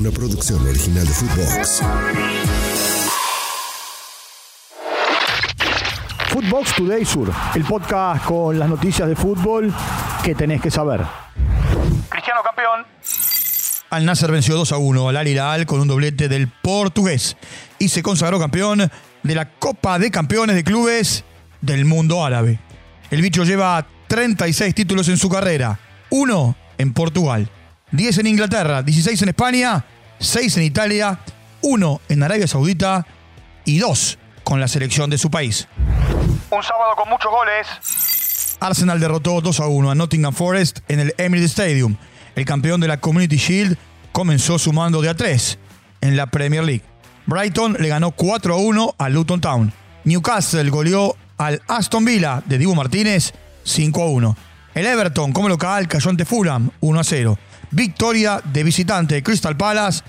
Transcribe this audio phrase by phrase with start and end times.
[0.00, 1.82] una producción original de Footbox.
[6.28, 9.70] Footbox Today Sur, el podcast con las noticias de fútbol
[10.24, 11.02] que tenés que saber.
[12.08, 12.86] Cristiano campeón.
[13.90, 17.36] Al Nasser venció 2 a 1 al Al con un doblete del portugués
[17.78, 18.90] y se consagró campeón
[19.22, 21.24] de la Copa de Campeones de Clubes
[21.60, 22.58] del mundo árabe.
[23.10, 25.78] El bicho lleva 36 títulos en su carrera,
[26.08, 27.50] uno en Portugal,
[27.92, 29.84] 10 en Inglaterra, 16 en España,
[30.18, 31.18] 6 en Italia,
[31.62, 33.06] 1 en Arabia Saudita
[33.64, 35.68] y 2 con la selección de su país.
[36.50, 37.66] Un sábado con muchos goles.
[38.60, 41.96] Arsenal derrotó 2 a 1 a Nottingham Forest en el Emirates Stadium.
[42.34, 43.76] El campeón de la Community Shield
[44.12, 45.58] comenzó sumando de a 3
[46.00, 46.84] en la Premier League.
[47.26, 49.72] Brighton le ganó 4 a 1 a Luton Town.
[50.04, 53.32] Newcastle goleó al Aston Villa de Dibu Martínez
[53.64, 54.36] 5 a 1.
[54.74, 57.38] El Everton como local cayó ante Fulham 1 a 0.
[57.70, 60.02] Victoria de visitante de Crystal Palace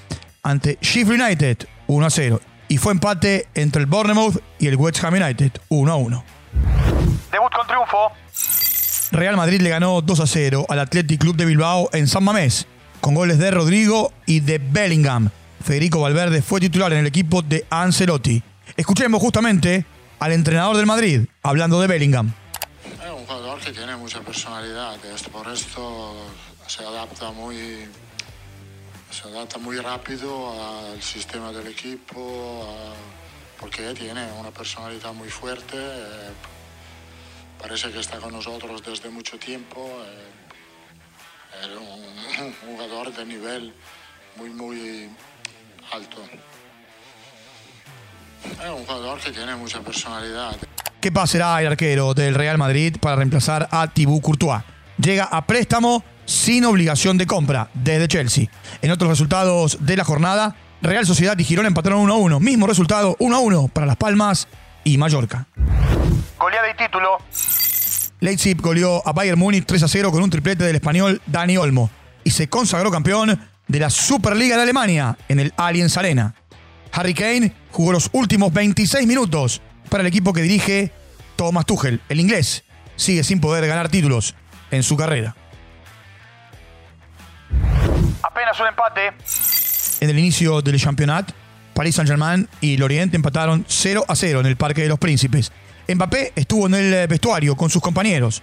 [0.43, 2.41] ante Sheffield United 1 a 0.
[2.67, 6.23] Y fue empate entre el Bournemouth y el West Ham United 1 a 1.
[7.31, 8.11] Debut con triunfo.
[9.11, 12.65] Real Madrid le ganó 2 a 0 al Athletic Club de Bilbao en San Mamés,
[13.01, 15.29] con goles de Rodrigo y de Bellingham.
[15.61, 18.41] Federico Valverde fue titular en el equipo de Ancelotti.
[18.77, 19.85] Escuchemos justamente
[20.19, 22.33] al entrenador del Madrid hablando de Bellingham.
[22.85, 26.15] Es un jugador que tiene mucha personalidad, esto por esto
[26.71, 27.85] se adapta muy,
[29.11, 32.65] se adapta muy rápido al sistema del equipo,
[33.59, 35.75] porque tiene una personalidad muy fuerte.
[35.75, 36.31] eh,
[37.61, 39.85] parece que está con nosotros desde mucho tiempo.
[40.05, 40.31] eh,
[41.61, 43.73] es un, jugador de nivel
[44.37, 45.09] muy, muy
[45.91, 46.23] alto.
[48.45, 50.55] Es un jugador que tiene mucha personalidad.
[51.01, 54.63] ¿Qué pasará el arquero del Real Madrid para reemplazar a Thibaut Courtois?
[54.97, 58.47] Llega a préstamo sin obligación de compra desde Chelsea.
[58.81, 62.39] En otros resultados de la jornada, Real Sociedad y Girona empataron 1 a 1.
[62.39, 64.47] Mismo resultado 1 a 1 para Las Palmas
[64.83, 65.45] y Mallorca.
[66.39, 67.17] Goleada y título.
[68.21, 71.89] Leipzig goleó a Bayern Múnich 3 a 0 con un triplete del español Dani Olmo
[72.23, 76.33] y se consagró campeón de la Superliga de Alemania en el Allianz Arena.
[76.93, 80.91] Harry Kane jugó los últimos 26 minutos para el equipo que dirige
[81.35, 82.01] Thomas Tuchel.
[82.09, 82.63] El inglés
[82.95, 84.35] sigue sin poder ganar títulos
[84.71, 85.35] en su carrera.
[88.59, 89.13] Un empate.
[90.01, 91.33] En el inicio del campeonato,
[91.73, 95.51] Paris Saint-Germain y Lorient empataron 0 a 0 en el Parque de los Príncipes.
[95.87, 98.41] Mbappé estuvo en el vestuario con sus compañeros,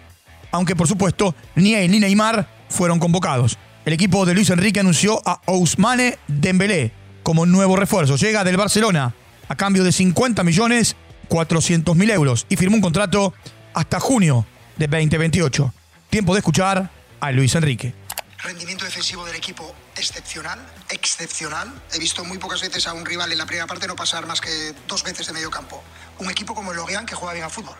[0.50, 3.58] aunque por supuesto ni él ni Neymar fueron convocados.
[3.84, 6.92] El equipo de Luis Enrique anunció a Ousmane Dembélé
[7.22, 8.16] como nuevo refuerzo.
[8.16, 9.14] Llega del Barcelona
[9.48, 10.96] a cambio de 50 millones
[11.28, 13.34] 400 mil euros y firmó un contrato
[13.74, 15.72] hasta junio de 2028.
[16.10, 17.94] Tiempo de escuchar a Luis Enrique.
[18.38, 21.82] Rendimiento defensivo del equipo excepcional, excepcional.
[21.92, 24.40] He visto muy pocas veces a un rival en la primera parte no pasar más
[24.40, 25.82] que dos veces de medio campo.
[26.18, 27.76] Un equipo como el Lorient que juega bien al fútbol,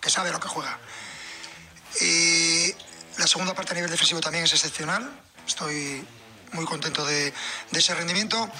[0.00, 0.78] que sabe lo que juega.
[2.02, 2.76] Eh,
[3.16, 5.10] la segunda parte a nivel defensivo también es excepcional.
[5.46, 6.06] Estoy
[6.52, 7.32] muy contento de,
[7.70, 8.50] de ese rendimiento.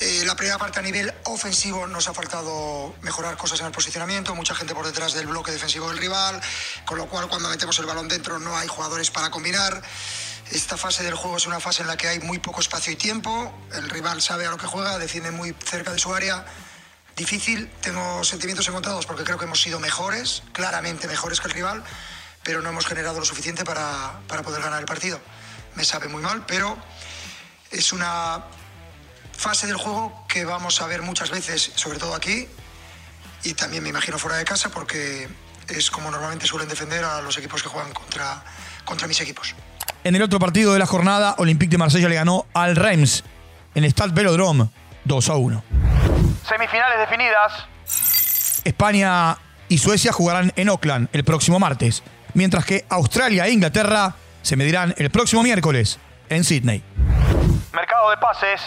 [0.00, 4.34] Eh, la primera parte a nivel ofensivo nos ha faltado mejorar cosas en el posicionamiento,
[4.34, 6.40] mucha gente por detrás del bloque defensivo del rival,
[6.84, 9.82] con lo cual cuando metemos el balón dentro no hay jugadores para combinar.
[10.50, 12.96] Esta fase del juego es una fase en la que hay muy poco espacio y
[12.96, 16.44] tiempo, el rival sabe a lo que juega, defiende muy cerca de su área.
[17.16, 21.82] Difícil, tengo sentimientos encontrados porque creo que hemos sido mejores, claramente mejores que el rival,
[22.42, 25.20] pero no hemos generado lo suficiente para, para poder ganar el partido.
[25.76, 26.76] Me sabe muy mal, pero
[27.70, 28.44] es una
[29.36, 32.48] fase del juego que vamos a ver muchas veces, sobre todo aquí,
[33.44, 35.28] y también me imagino fuera de casa, porque
[35.68, 38.44] es como normalmente suelen defender a los equipos que juegan contra,
[38.84, 39.54] contra mis equipos.
[40.04, 43.24] En el otro partido de la jornada, Olympique de Marsella le ganó al Reims
[43.74, 44.68] en el Stade Velodrome
[45.04, 45.64] 2 a 1.
[46.46, 47.66] Semifinales definidas.
[48.64, 52.02] España y Suecia jugarán en Auckland el próximo martes,
[52.34, 56.82] mientras que Australia e Inglaterra se medirán el próximo miércoles en Sydney.
[57.72, 58.60] Mercado de pases.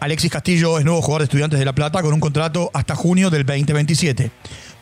[0.00, 3.30] Alexis Castillo es nuevo jugador de Estudiantes de La Plata con un contrato hasta junio
[3.30, 4.30] del 2027.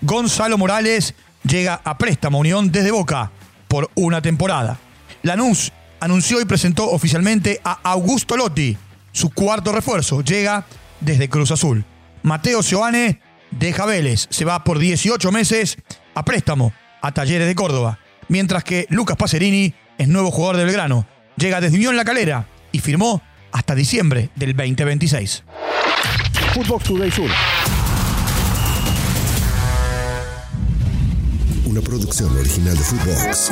[0.03, 1.14] Gonzalo Morales
[1.44, 3.31] llega a préstamo Unión desde Boca
[3.69, 4.79] por una temporada.
[5.25, 8.76] Lanús anunció y presentó oficialmente a Augusto Lotti,
[9.11, 10.23] su cuarto refuerzo.
[10.23, 10.67] Llega
[11.00, 11.85] desde Cruz Azul.
[12.23, 15.79] Mateo Seoane deja Vélez, se va por 18 meses
[16.15, 17.99] a préstamo a Talleres de Córdoba.
[18.29, 21.06] Mientras que Lucas Pacerini es nuevo jugador de Belgrano.
[21.37, 25.43] Llega desde Unión La Calera y firmó hasta diciembre del 2026.
[26.53, 27.31] Footbox Today Sur.
[31.65, 33.50] Una producción original de Footbox.